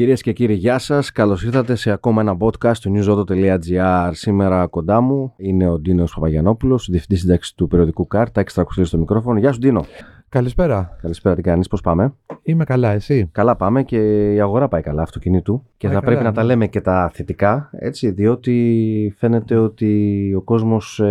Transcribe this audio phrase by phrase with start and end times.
[0.00, 1.12] Κυρίες και κύριοι, γεια σας.
[1.12, 4.10] Καλώς ήρθατε σε ακόμα ένα podcast του newsoto.gr.
[4.12, 8.30] Σήμερα κοντά μου είναι ο Ντίνος Παπαγιανόπουλος, διευθυντής σύνταξης του περιοδικού ΚΑΡ.
[8.30, 9.38] Τα έξτρα στο μικρόφωνο.
[9.38, 9.84] Γεια σου, Ντίνο.
[10.28, 10.96] Καλησπέρα.
[11.02, 15.02] Καλησπέρα, τι κάνεις, πώς πάμε; Είμαι καλά, εσύ; Καλά πάμε και η αγορά πάει καλά
[15.02, 15.62] αυτοκινήτου.
[15.76, 16.48] Και Πάει θα πρέπει καλά, να τα ναι.
[16.48, 21.02] λέμε και τα θετικά, έτσι, διότι φαίνεται ότι ο κόσμος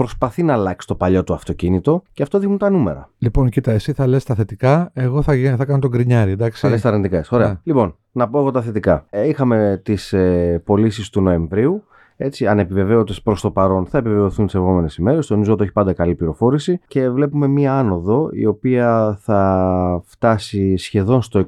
[0.00, 3.10] προσπαθεί να αλλάξει το παλιό του αυτοκίνητο και αυτό δείχνουν τα νούμερα.
[3.18, 6.60] Λοιπόν, κοίτα, εσύ θα λες τα θετικά, εγώ θα, γε- θα κάνω τον γκρινιάρι, εντάξει.
[6.60, 7.24] Θα λες τα αρνητικά.
[7.30, 7.48] Ωραία.
[7.48, 7.58] Ναι.
[7.62, 9.04] Λοιπόν, να πω εγώ τα θετικά.
[9.10, 11.84] Ε, είχαμε τις ε, πωλήσεις του Νοεμβρίου.
[12.16, 15.26] Έτσι, ανεπιβεβαίωτες προς το παρόν θα επιβεβαιωθούν τις επόμενες ημέρες.
[15.26, 21.22] Το Νιζότο έχει πάντα καλή πληροφόρηση και βλέπουμε μία άνοδο η οποία θα φτάσει σχεδόν
[21.22, 21.44] στο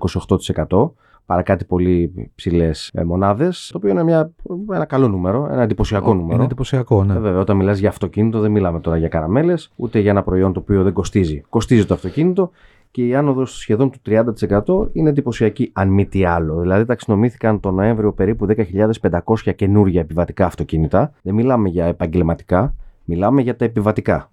[0.69, 0.91] 28%
[1.27, 3.69] παρά κάτι πολύ ψηλές μονάδες.
[3.73, 4.33] Το οποίο είναι μια,
[4.73, 6.35] ένα καλό νούμερο, ένα εντυπωσιακό Ο- νούμερο.
[6.35, 7.15] Είναι εντυπωσιακό, ναι.
[7.15, 10.53] Ε, βέβαια, όταν μιλάς για αυτοκίνητο, δεν μιλάμε τώρα για καραμέλες, ούτε για ένα προϊόν
[10.53, 11.43] το οποίο δεν κοστίζει.
[11.49, 12.51] Κοστίζει το αυτοκίνητο
[12.91, 16.61] και η άνοδος σχεδόν του 30% είναι εντυπωσιακή, αν μη τι άλλο.
[16.61, 21.13] Δηλαδή, ταξινομήθηκαν τον Νοέμβριο περίπου 10.500 καινούργια επιβατικά αυτοκίνητα.
[21.23, 24.31] Δεν μιλάμε για επαγγελματικά, μιλάμε για τα επιβατικά.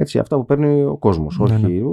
[0.00, 1.38] Έτσι, αυτά που παίρνει ο κόσμος.
[1.38, 1.84] Ναι, Όχι,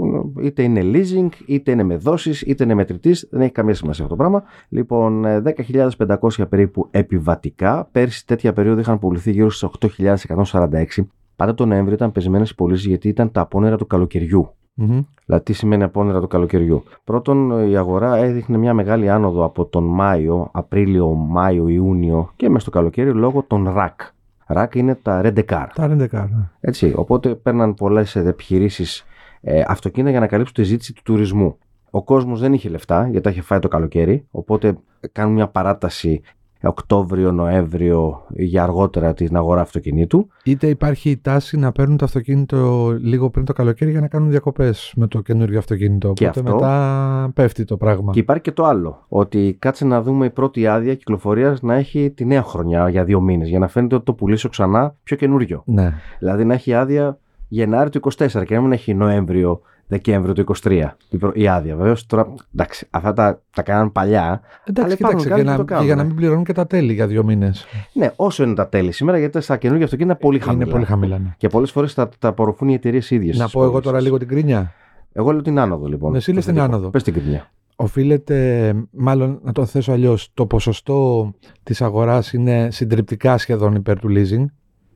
[0.42, 3.28] είτε είναι leasing, είτε είναι με δόσεις, είτε είναι μετρητής.
[3.32, 4.44] Δεν έχει καμία σημασία αυτό το πράγμα.
[4.70, 7.88] Λοιπόν, ε, 10.500 περίπου επιβατικά.
[7.92, 11.08] Πέρσι τέτοια περίοδο είχαν πουληθεί γύρω στις 8.146.
[11.36, 14.50] Πάντα τον Νοέμβριο ήταν πεσμένε οι πωλήσεις γιατί ήταν τα απόνερα του καλοκαιριού.
[14.74, 15.02] Μμμ.
[15.26, 19.84] Δηλαδή, τι σημαίνει απόνερα του καλοκαιριού; Πρώτον, η αγορά έδειχνε μια μεγάλη άνοδο από τον
[19.84, 24.15] Μάιο, Απρίλιο, Μάιο, Ιούνιο και μέσα στο καλοκαίρι λόγω των RAC.
[24.48, 25.68] RAC είναι τα Red Car.
[25.76, 26.30] Τα ρεντεκάρ.
[26.30, 26.50] ναι.
[26.60, 29.06] Έτσι, οπότε παίρναν πολλές επιχειρήσεις
[29.42, 31.58] ε, αυτοκίνητα για να καλύψουν τη ζήτηση του τουρισμού.
[31.90, 34.78] Ο κόσμος δεν είχε λεφτά γιατί τα είχε φάει το καλοκαίρι, οπότε
[35.12, 36.22] κάνουν μια παράταση
[36.70, 40.28] Οκτώβριο, Νοέμβριο για αργότερα την αγορά αυτοκινήτου.
[40.44, 44.30] Είτε υπάρχει η τάση να παίρνουν το αυτοκίνητο λίγο πριν το καλοκαίρι για να κάνουν
[44.30, 46.14] διακοπές με το καινούργιο αυτοκίνητο.
[46.14, 46.54] Και Οπότε αυτό.
[46.54, 48.12] μετά πέφτει το πράγμα.
[48.12, 52.12] Και υπάρχει και το άλλο, ότι κάτσε να δούμε η πρώτη άδεια κυκλοφορίας να έχει
[52.12, 55.64] τη νέα χρονιά για δύο μήνες, για να φαίνεται ότι το πουλήσω ξανά πιο καινούριο.
[55.66, 55.94] Ναι.
[56.20, 60.88] Δηλαδή να έχει άδεια Γενάρη του 24 και να μην έχει Νοέμβριο, Δεκέμβριο του 23
[61.10, 61.76] η προ- η άδεια.
[61.76, 64.42] Βεβαίως τώρα, εντάξει, αυτά τα, τα κάναν παλιά.
[64.66, 65.84] Εντάξει, Αλλά υπάρχουν κοίταξε, κάποιοι για που να, το κάνουν.
[65.84, 67.66] και για να μην πληρώνουν και τα τέλη για δύο μήνες.
[67.94, 70.64] Ναι, όσο είναι τα τέλη σήμερα, γιατί στα καινούργια αυτοκίνητα είναι πολύ χαμηλά.
[70.64, 71.18] Είναι πολύ χαμηλά.
[71.20, 71.34] Ναι.
[71.38, 73.38] Και πολλές φορές τα, τα απορροφούν οι εταιρείες ίδιες.
[73.38, 74.74] Να πω εγώ τώρα λίγο την κρίνια.
[75.14, 76.16] Εγώ λέω την άνοδο λοιπόν.
[76.16, 76.90] Εσύ λες την άνοδο.
[76.90, 77.50] Πες την κρίνια.
[77.76, 81.32] Οφείλεται, μάλλον να το θέσω αλλιώς, το ποσοστό
[81.64, 84.46] της αγοράς είναι συντριπτικά σχεδόν υπέρ του leasing,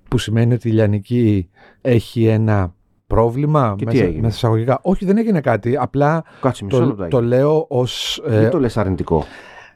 [0.08, 1.50] που σημαίνει ότι η Λιανική
[1.82, 2.74] έχει ένα
[3.14, 4.80] πρόβλημα Και τι μέσα, έγινε; μέσα εισαγωγικά.
[4.81, 5.78] Όχι, δεν έγινε κάτι.
[5.78, 7.09] Απλά Κάτσε μισό το, λεπτάκι.
[7.09, 8.22] το λέω ως...
[8.28, 9.24] ε, Μην το λες αρνητικό.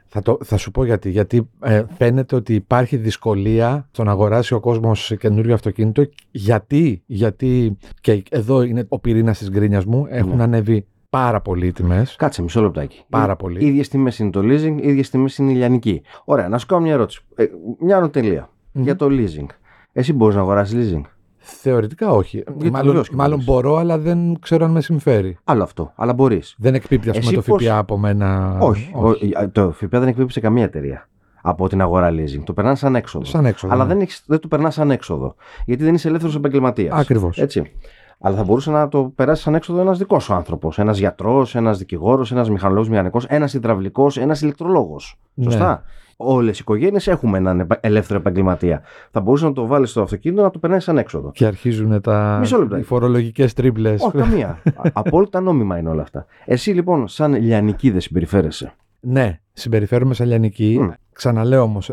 [0.07, 1.09] θα, το, θα σου πω γιατί.
[1.09, 6.03] Γιατί ε, φαίνεται ότι υπάρχει δυσκολία στο να αγοράσει ο κόσμος καινούριο αυτοκίνητο.
[6.31, 10.43] Γιατί, γιατί και εδώ είναι ο πυρήνας της γκρίνιας μου, έχουν Ναι.
[10.43, 12.15] ανέβει πάρα πολύ οι τιμές.
[12.15, 13.01] Κάτσε μισό λεπτάκι.
[13.09, 13.65] Πάρα πολύ.
[13.65, 16.01] ίδιες τιμές είναι το leasing, ίδιες τιμές είναι η λιανική.
[16.23, 17.21] Ωραία, να σου κάνω μια ερώτηση.
[17.35, 17.45] Ε,
[17.79, 18.83] μια ανωτελεία Μμμ.
[18.83, 19.45] για το leasing.
[19.91, 21.01] Εσύ μπορείς να αγοράσεις leasing.
[21.45, 22.43] Θεωρητικά όχι.
[22.47, 23.45] Γιατί μάλλον βεβαίως και μάλλον μπορείς.
[23.63, 25.37] μπορώ, αλλά δεν ξέρω αν με συμφέρει.
[25.43, 25.91] Άλλο αυτό.
[25.95, 26.55] Αλλά μπορείς.
[26.57, 28.57] Δεν εκπίπτει, ας πούμε, Εσύ το πώς- ΦΠΑ από μένα.
[28.59, 28.91] Όχι.
[28.95, 31.07] Ο- Το ΦΠΑ δεν εκπίπτει σε καμία εταιρεία
[31.41, 32.43] από την αγορά leasing.
[32.43, 33.25] Το περνάνε σαν έξοδο.
[33.25, 33.73] Σαν έξοδο.
[33.73, 33.93] Αλλά ναι.
[33.93, 35.35] δεν, έχεις, δεν το περνάς σαν έξοδο.
[35.65, 36.99] Γιατί δεν είσαι ελεύθερος επαγγελματίας.
[36.99, 37.37] Ακριβώς.
[37.37, 37.71] Έτσι.
[38.19, 40.79] Αλλά θα μπορούσε να το περάσεις σαν έξοδο ένας δικός σου άνθρωπος.
[40.79, 45.19] Ένας γιατρός, ένας δικηγόρος, ένας μηχανολόγος μηχανικός, ένας υδραυλικός, ένας ηλεκτρολόγος.
[45.33, 45.43] Ναι.
[45.43, 45.83] Σωστά.
[46.17, 48.81] Όλες οι οικογένειες έχουμε έναν επα- ελεύθερο επαγγελματία.
[49.11, 51.31] Θα μπορούσε να το βάλεις στο αυτοκίνητο να το περνάει σαν έξοδο.
[51.31, 52.37] Και αρχίζουν τα...
[52.39, 52.81] Μισό λεπτάκι.
[52.81, 54.01] οι φορολογικές τρίπλες.
[54.03, 54.47] Όχι, καμία.
[54.75, 56.25] Α- Απόλυτα νόμιμα είναι όλα αυτά.
[56.45, 58.73] Εσύ λοιπόν, σαν λιανική δεν συμπεριφέρεσαι.
[58.99, 60.77] ναι, συμπεριφέρομαι σαν λιανική.
[60.81, 60.89] Μμ.
[61.13, 61.91] Ξαναλέω όμως,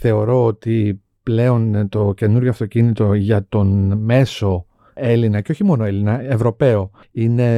[0.00, 6.20] θεωρώ ότι πλέον ε, το καινούριο αυτοκίνητο για τον μέσο Έλληνα και όχι μόνο Έλληνα,
[6.22, 7.50] Ευρωπαίο είναι,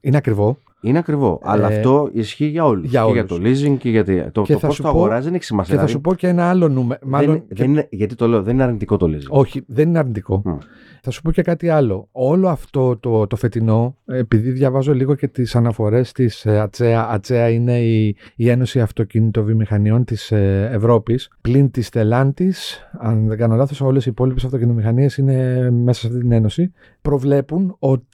[0.00, 0.58] είναι ακριβό.
[0.84, 1.40] Είναι ακριβό.
[1.42, 2.90] αλλά Ε, αυτό ισχύει για όλους.
[2.90, 3.60] για και για όλους.
[3.60, 5.34] το leasing και για τη- το, Και το θα πώς σου το πω- αγοράζει δεν
[5.34, 5.74] έχει σημασία.
[5.74, 7.00] Και θα Δηλαδή, σου πω και ένα άλλο νούμερο.
[7.04, 9.28] Μάλλον δεν, και- δεν είναι, γιατί το λέω, δεν είναι αρνητικό το leasing.
[9.28, 10.42] Όχι, δεν είναι αρνητικό.
[10.44, 10.56] Μμ.
[11.02, 12.08] Θα σου πω και κάτι άλλο.
[12.12, 17.48] Όλο αυτό το, το φετινό, επειδή διαβάζω λίγο και τις αναφορές της ε, ΑΤΣΕΑ, ΑΤΣΕΑ
[17.50, 22.54] είναι η, η Ένωση Αυτοκινητοβιομηχανιών της ε, Ευρώπης, πλην της Stellantis,
[22.98, 26.72] αν δεν κάνω λάθος, όλες οι υπόλοιπες αυτοκινητομηχανίες είναι μέσα σε αυτή την ένωση,
[27.02, 28.04] προβλέπουν ότι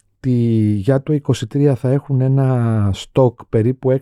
[0.75, 1.19] για το
[1.55, 3.99] 23 θα έχουν ένα στόκ περίπου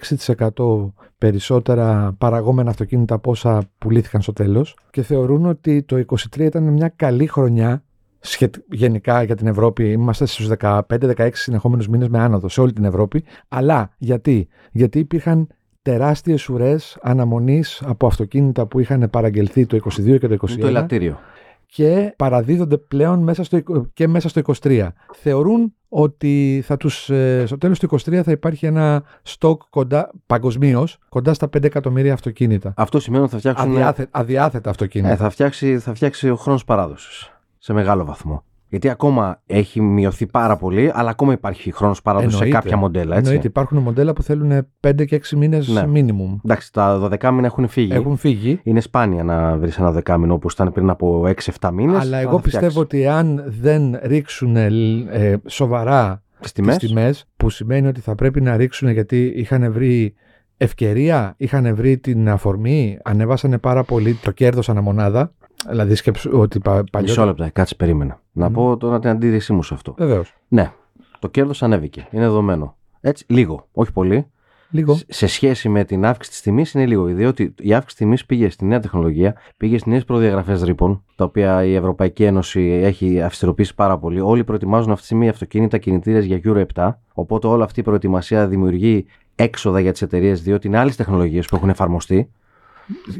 [0.46, 6.62] 6% περισσότερα παραγόμενα αυτοκίνητα από όσα πουλήθηκαν στο τέλος και θεωρούν ότι το 23 ήταν
[6.62, 7.84] μια καλή χρονιά
[8.18, 9.90] σχετ- γενικά για την Ευρώπη.
[9.90, 13.24] Είμαστε στους 15-16 συνεχόμενους μήνες με άνοδο σε όλη την Ευρώπη.
[13.48, 15.48] Αλλά γιατί, γιατί υπήρχαν
[15.82, 20.66] τεράστιες ουρές αναμονής από αυτοκίνητα που είχαν παραγγελθεί το 22 και το 21 Είναι το
[20.66, 21.18] ελαττήριο.
[21.66, 24.88] Και παραδίδονται πλέον μέσα στο, εικο- και μέσα στο 23.
[25.12, 30.98] Θεωρούν ότι θα τους, ε, στο τέλος του 23 θα υπάρχει ένα στόκ κοντά, παγκοσμίως
[31.08, 32.72] κοντά στα 5 εκατομμύρια αυτοκίνητα.
[32.76, 33.70] Αυτό σημαίνει ότι θα φτιάξουν.
[33.70, 35.12] Αδιάθε, αδιάθετα αυτοκίνητα.
[35.12, 37.30] Ε, θα, φτιάξει, θα φτιάξει ο χρόνος παράδοσης.
[37.58, 38.44] Σε μεγάλο βαθμό.
[38.68, 42.58] Γιατί ακόμα έχει μειωθεί πάρα πολύ, αλλά ακόμα υπάρχει χρόνος παράδοση σε Εννοείται.
[42.58, 43.16] κάποια μοντέλα.
[43.16, 43.26] Έτσι.
[43.28, 45.84] Εννοείται, υπάρχουν μοντέλα που θέλουν 5 και 6 μήνες Ναι.
[45.94, 46.40] minimum.
[46.44, 47.92] Εντάξει, τα 12 μήνα έχουν φύγει.
[47.92, 48.60] Έχουν φύγει.
[48.62, 52.00] Είναι σπάνια να βρεις ένα δεκάμινο όπως ήταν πριν από 6-7 μήνες.
[52.00, 54.66] Αλλά εγώ πιστεύω ότι αν δεν ρίξουν ε,
[55.10, 59.72] ε, σοβαρά Τις τιμές; τις τιμές, που σημαίνει ότι θα πρέπει να ρίξουν γιατί είχαν
[59.72, 60.14] βρει
[60.56, 65.32] ευκαιρία, είχαν βρει την αφορμή, ανέβασανε πάρα πολύ το κέρδος αναμονάδα.
[65.68, 67.26] Δηλαδή σκέψου ότι πα, Μισό παλιότερα...
[67.26, 68.20] λεπτό, κάτσε περίμενα.
[68.32, 68.52] Να Μμ.
[68.52, 69.94] πω τώρα την αντίρρησή μου σε αυτό.
[69.98, 70.34] Βεβαίως.
[70.48, 70.72] Ναι,
[71.18, 72.06] το κέρδος ανέβηκε.
[72.10, 72.76] Είναι δεδομένο.
[73.00, 74.26] Έτσι, λίγο, όχι πολύ.
[74.70, 74.94] Λίγο.
[74.94, 77.04] Σ- Σε σχέση με την αύξηση της τιμής είναι λίγο.
[77.04, 81.64] Διότι η αύξηση τιμής πήγε στη νέα τεχνολογία, πήγε στις νέες προδιαγραφές ρήπων, τα οποία
[81.64, 84.20] η Ευρωπαϊκή Ένωση έχει αυστηροποιήσει πάρα πολύ.
[84.20, 86.90] Όλοι προετοιμάζουν αυτή τη στιγμή αυτοκίνητα κινητήρες για Euro 7.
[87.12, 91.56] Οπότε όλη αυτή η προετοιμασία δημιουργεί έξοδα για τις εταιρείες, διότι είναι άλλες τεχνολογίες που
[91.56, 92.30] έχουν εφαρμοστεί.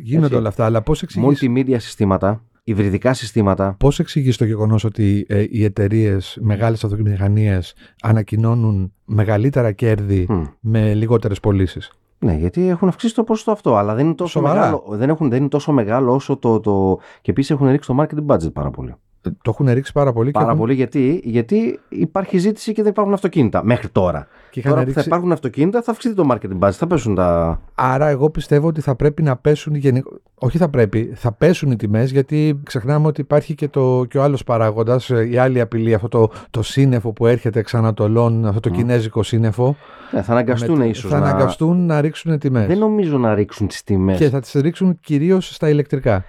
[0.02, 0.36] Γίνονται έτσι.
[0.38, 3.74] όλα αυτά, αλλά πώς εξηγείς, Multimedia συστήματα, υβριδικά συστήματα.
[3.78, 10.42] πώς εξηγείς το γεγονός ότι ε, οι εταιρείες, μεγάλες αυτοκινητομηχανίες ανακοινώνουν μεγαλύτερα κέρδη Μμ.
[10.60, 14.60] με λιγότερες πωλήσεις; Ναι, γιατί έχουν αυξήσει το ποσοστό αυτό, αλλά δεν είναι τόσο Σοβαρά.
[14.60, 14.84] μεγάλο.
[14.88, 16.60] Δεν, έχουν, δεν είναι τόσο μεγάλο όσο το.
[16.60, 16.98] το...
[17.20, 18.94] Και επίσης έχουν ρίξει το marketing budget πάρα πολύ.
[19.30, 22.90] Το έχουν ρίξει πάρα πολύ και Πάρα έχουν, πολύ γιατί, γιατί υπάρχει ζήτηση και δεν
[22.90, 24.26] υπάρχουν αυτοκίνητα μέχρι τώρα.
[24.50, 25.02] και είχαν Τώρα που ρίξει...
[25.02, 27.60] θα υπάρχουν αυτοκίνητα θα αυξηθεί το marketing budget, θα πέσουν τα.
[27.74, 30.04] Άρα εγώ πιστεύω ότι θα πρέπει να πέσουν γενικ...
[30.34, 34.22] Όχι θα πρέπει, θα πέσουν οι τιμές γιατί ξεχνάμε ότι υπάρχει και, το, και ο
[34.22, 38.68] άλλος παράγοντας, ε, η άλλη απειλή, αυτό το, το σύννεφο που έρχεται ξανατολών, αυτό το
[38.68, 38.72] Μμ.
[38.72, 39.76] κινέζικο σύννεφο.
[40.12, 41.28] Ναι, θα αναγκαστούν με- ίσως Θα να.
[41.28, 42.66] αναγκαστούν να ρίξουν τιμές.
[42.66, 44.18] Δεν νομίζω να ρίξουν τις τιμές.
[44.18, 46.24] Και θα τις ρίξουν κυρίως στα ηλεκτρικά.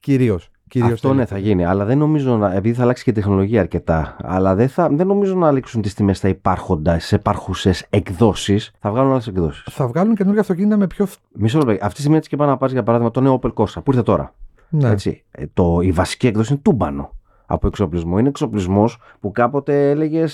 [0.00, 0.50] Κυρίως.
[0.72, 1.48] Κυρίως Αυτό στα ναι, θα ηλεκτρικά.
[1.48, 1.64] γίνει.
[1.70, 2.54] Αλλά δεν νομίζω να.
[2.54, 4.16] Επειδή θα αλλάξει και η τεχνολογία αρκετά.
[4.22, 8.70] Αλλά δεν, θα, δεν νομίζω να ρίξουν τις τιμές στα υπάρχοντα, σε υπάρχουσες εκδόσεις.
[8.78, 9.64] Θα βγάλουν άλλες εκδόσεις.
[9.70, 11.06] Θα βγάλουν καινούργια αυτοκίνητα με πιο...
[11.06, 11.72] φ- Μισό λεπτό.
[11.72, 13.90] Αυτή τη στιγμή έτσι και πάνω να πάρει για παράδειγμα το νέο Opel Corsa που
[13.90, 14.34] ήρθε τώρα.
[14.68, 14.88] Ναι.
[14.88, 15.24] Έτσι.
[15.30, 17.10] Ε, το, η βασική έκδοση είναι τούμπανο
[17.46, 18.18] από εξοπλισμό.
[18.18, 20.24] Είναι εξοπλισμός που κάποτε έλεγε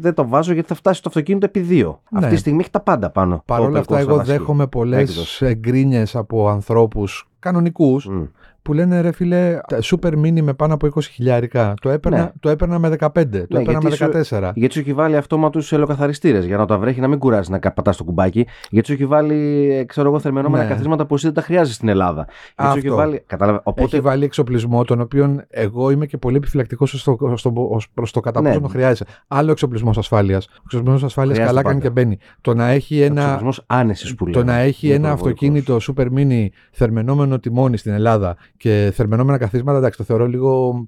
[0.00, 2.00] Δεν το βάζω γιατί θα φτάσει το αυτοκίνητο επί δύο.
[2.10, 2.18] Ναι.
[2.18, 3.42] Αυτή τη στιγμή έχει τα πάντα πάνω.
[3.46, 4.36] Παρ' το όλα Opel αυτά, Corsa εγώ βασική.
[4.38, 5.54] δέχομαι πολλές έκδοση.
[5.54, 8.22] γκρίνιε από ανθρώπους κανονικούς Μμ.
[8.68, 11.74] Που λένε ρε φίλε, τα super mini με πάνω από 20 χιλιάρικα.
[11.80, 12.30] Το έπαιρνα, Ναι.
[12.40, 14.52] το έπαιρνα με 15, το έπαιρνα γιατί με σου- 14.
[14.54, 17.96] Γιατί σου έχει βάλει αυτόματου ελαιοκαθαριστήρε για να τα βρέχει να μην κουράζει να πατάς
[17.96, 18.46] το κουμπάκι.
[18.70, 20.68] Γιατί σου έχει βάλει, ε, ξέρω εγώ, θερμενόμενα Ναι.
[20.68, 22.26] καθίσματα που εσύ δεν τα χρειάζεσαι στην Ελλάδα.
[22.56, 22.98] Γιατί σου έχει Αυτό.
[23.00, 23.22] βάλει.
[23.26, 23.60] Κατάλαβε.
[23.62, 23.96] Οπότε.
[23.96, 27.52] Έχει βάλει εξοπλισμό, τον οποίο εγώ είμαι και πολύ επιφυλακτικός στο, στο,
[27.94, 28.48] προς το κατά Ναι.
[28.48, 29.04] πόσο τον χρειάζεσαι.
[29.28, 30.46] Άλλο εξοπλισμός ασφάλειας.
[30.46, 31.94] Ο εξοπλισμός ασφάλειας Χρειάζεται καλά κάνει πάντα.
[31.94, 32.18] και μπαίνει.
[32.40, 34.52] Το να έχει ένα, Εξοπλισμός άνεσης που το λέμε.
[34.52, 35.48] να έχει Είναι ένα υπερβολικός.
[35.62, 40.82] αυτοκίνητο super mini θερμενόμενο τιμόνι στην Ελλάδα και θερμενόμενα καθίσματα, εντάξει, το θεωρώ λίγο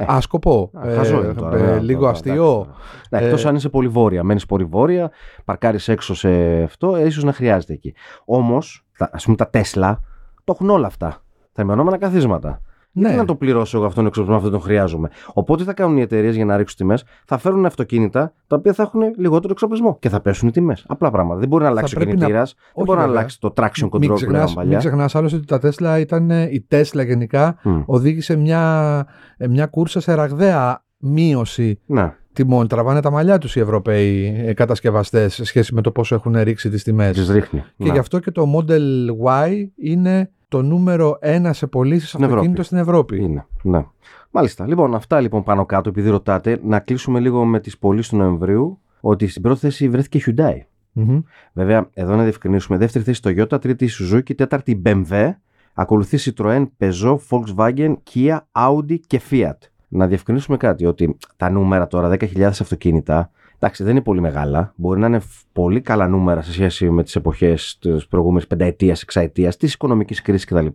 [0.00, 0.70] Ε, άσκοπο.
[0.78, 2.66] Α, χαζό είναι τώρα, ε, βέβαια, λίγο τώρα, αστείο.
[3.10, 4.22] Ναι, Ε, εκτός αν είσαι πολύ βόρεια.
[4.22, 5.10] Μένεις πολύ βόρεια,
[5.44, 7.94] παρκάρεις έξω σε αυτό, ίσως να χρειάζεται εκεί.
[8.24, 10.00] Όμως, ας πούμε τα Τέσλα
[10.44, 11.22] το έχουν όλα αυτά.
[11.52, 12.60] Θερμενόμενα καθίσματα.
[12.96, 13.08] Ναι.
[13.10, 15.96] Τι να το πληρώσω εγώ αυτόν τον εξοπλισμό, αυτό τον χρειάζομαι; Οπότε τι θα κάνουν
[15.96, 19.96] οι εταιρείες για να ρίξουν τιμές, θα φέρουν αυτοκίνητα τα οποία θα έχουν λιγότερο εξοπλισμό
[20.00, 20.84] και θα πέσουν οι τιμές.
[20.88, 21.40] Απλά πράγματα.
[21.40, 23.18] Δεν μπορεί να αλλάξει ο πρέπει να- κινητήρας, δεν Όχι, μπορεί να βέβαια.
[23.20, 24.78] αλλάξει το traction control Μην που ξεχνάς, λέγαμε μην παλιά.
[24.78, 27.80] ξεχνάς άλλωστε ότι τα Τέσλα ήταν, ε, η Τέσλα γενικά Μμ.
[27.86, 29.06] οδήγησε μια,
[29.36, 32.12] ε, μια κούρσα σε ραγδαία μείωση Ναι.
[32.32, 32.68] τιμών.
[32.68, 36.68] Τραβάνε τα μαλλιά τους οι Ευρωπαίοι ε, κατασκευαστές σε σχέση με το πόσο έχουν ρίξει
[36.70, 37.16] τις τιμές.
[37.16, 37.60] Τις ρίχνει.
[37.76, 37.92] Και Ναι.
[37.92, 38.80] γι' αυτό και το Model
[39.26, 42.66] Y είναι το νούμερο ένα σε πωλήσεις Στην αυτοκίνητο Ευρώπη.
[42.66, 43.22] στην Ευρώπη.
[43.22, 43.46] Είναι.
[43.62, 43.84] Ναι.
[44.30, 44.66] Μάλιστα.
[44.66, 48.78] Λοιπόν, αυτά λοιπόν πάνω κάτω, επειδή ρωτάτε, να κλείσουμε λίγο με τις πωλήσεις του Νοεμβρίου,
[49.00, 50.58] ότι στην πρώτη θέση βρέθηκε η Hyundai.
[50.92, 51.20] Μμμ.
[51.52, 52.78] Βέβαια, εδώ να διευκρινίσουμε.
[52.78, 55.30] Δεύτερη θέση Toyota, τρίτη η Suzuki, τέταρτη η BMW.
[55.74, 59.58] Ακολουθεί Citroën, Peugeot, Volkswagen, Kia, Audi και Fiat.
[59.88, 63.30] Να διευκρινίσουμε κάτι, ότι τα νούμερα τώρα, 10.000 αυτοκίνητα,
[63.64, 64.72] εντάξει, δεν είναι πολύ μεγάλα.
[64.76, 69.02] Μπορεί να είναι φ- πολύ καλά νούμερα σε σχέση με τις εποχές της προηγούμενης πενταετίας,
[69.02, 70.66] εξαετίας, της οικονομικής κρίσης κτλ.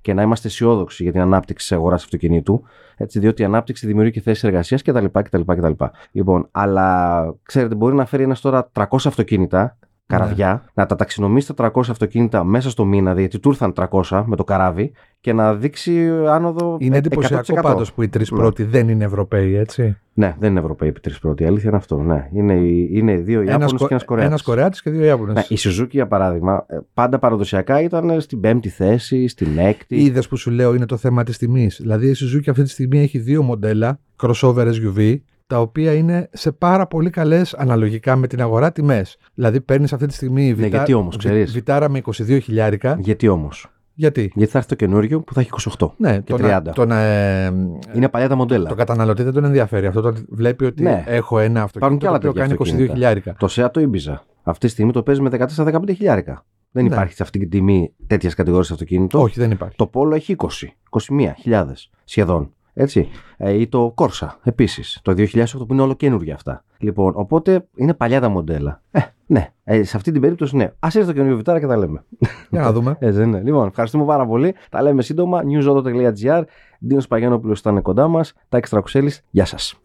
[0.00, 2.62] Και να είμαστε αισιόδοξοι για την ανάπτυξη της αγοράς αυτοκινήτου.
[2.96, 5.84] Έτσι, διότι η ανάπτυξη δημιουργεί και θέσεις εργασίας κτλ, κτλ, κτλ.
[6.12, 9.76] Λοιπόν, αλλά ξέρετε, μπορεί να φέρει ένας τώρα 300 αυτοκίνητα
[10.18, 14.36] καραβιά, να τα ταξινομήσει τα 300 αυτοκίνητα μέσα στο μήνα, γιατί του ήρθαν 300 με
[14.36, 16.76] το καράβι, και να δείξει άνοδο.
[16.80, 17.62] Είναι ε, εντυπωσιακό 100%.
[17.62, 18.38] πάντως που οι τρεις Ναι.
[18.38, 19.96] πρώτοι δεν είναι Ευρωπαίοι, έτσι.
[20.12, 21.42] Ναι, δεν είναι Ευρωπαίοι επί τρεις πρώτοι.
[21.42, 21.96] Η αλήθεια είναι αυτό.
[22.02, 22.28] Ναι.
[22.32, 24.30] Είναι, οι- είναι οι δύο Ιάπωνες και ένας Κορεάτης.
[24.32, 25.34] ένας Κορεάτης και δύο Ιάπωνες.
[25.34, 29.96] Ναι, η Suzuki, για παράδειγμα, ε, πάντα παραδοσιακά ήταν στην πέμπτη θέση, στην έκτη.
[29.96, 31.78] Είδες που σου λέω είναι το θέμα της τιμής.
[31.80, 35.16] Δηλαδή η Suzuki αυτή τη στιγμή έχει δύο μοντέλα crossover SUV,
[35.50, 39.16] τα οποία είναι σε πάρα πολύ καλές αναλογικά με την αγορά τιμές.
[39.34, 43.66] Δηλαδή παίρνεις αυτή τη στιγμή Ναι, γιατί όμως, ξέρεις; βιτάρα με 22 χιλιάρικα, Γιατί όμως;
[43.94, 45.94] Γιατί; Γιατί θα έρθει το καινούριο που θα έχει 28.
[45.96, 46.72] Ναι, Και το να- 30.
[46.74, 47.52] το να, ε,
[47.94, 48.68] Είναι παλιά τα μοντέλα.
[48.68, 49.86] το καταναλωτή δεν τον ενδιαφέρει.
[49.86, 51.04] Αυτό το βλέπει ότι Ναι.
[51.06, 52.92] έχω ένα αυτοκίνητο και άλλα το οποίο τέτοια κάνει 22 αυτοκίνητα.
[52.92, 53.34] χιλιάρικα.
[53.38, 54.14] Το Seat το Ibiza.
[54.42, 56.44] Αυτή τη στιγμή το παίζει με 14-15 χιλιάρικα.
[56.70, 56.88] Δεν Ναι.
[56.94, 59.20] υπάρχει σε αυτή την τιμή τέτοιας κατηγορίας αυτοκίνητο.
[59.20, 59.76] Όχι, δεν υπάρχει.
[59.76, 62.52] Το Polo έχει 20, 21 χιλιάδες σχεδόν.
[62.80, 63.08] Έτσι.
[63.36, 65.00] Ε, ή το Corsa επίσης.
[65.02, 66.64] Το 2008 που είναι όλο καινούργια αυτά.
[66.78, 68.82] Λοιπόν, οπότε είναι παλιά τα μοντέλα.
[68.90, 69.52] Ε, ναι.
[69.64, 70.64] Ε, σε αυτή την περίπτωση ναι.
[70.64, 72.04] Α έρθει το καινούριο Βιτάρα και τα λέμε.
[72.50, 72.90] Για να δούμε.
[73.00, 73.40] Έτσι δεν είναι.
[73.40, 74.54] Λοιπόν, ευχαριστούμε πάρα πολύ.
[74.70, 75.42] Τα λέμε σύντομα.
[75.44, 76.42] newsauto.gr.
[76.78, 78.32] Δίνο Παγιάνοπουλο ήταν κοντά μας.
[78.48, 78.82] Τα έξτρα
[79.30, 79.80] Γεια σας.